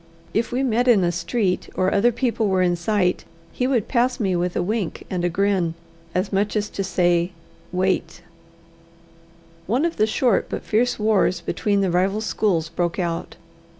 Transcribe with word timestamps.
If 0.33 0.51
we 0.51 0.63
met 0.63 0.87
in 0.87 1.03
a 1.03 1.11
street, 1.11 1.69
or 1.75 1.93
other 1.93 2.11
people 2.11 2.47
were 2.47 2.63
in 2.63 2.75
sight, 2.75 3.23
he 3.51 3.67
would 3.67 3.87
pass 3.87 4.19
me 4.19 4.35
with 4.35 4.55
a 4.55 4.63
wink 4.63 5.05
and 5.11 5.23
a 5.23 5.29
grin, 5.29 5.75
as 6.15 6.33
much 6.33 6.55
as 6.55 6.69
to 6.69 6.83
say 6.83 7.33
Wait. 7.71 8.23
One 9.67 9.85
of 9.85 9.97
the 9.97 10.07
short 10.07 10.49
but 10.49 10.63
fierce 10.63 10.97
wars 10.97 11.39
between 11.41 11.81
the 11.81 11.91
rival 11.91 12.21
schools 12.21 12.67
broke 12.67 12.97
out. 12.97 13.35